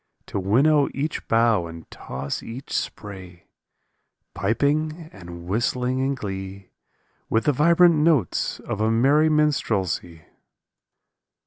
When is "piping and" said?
4.33-5.45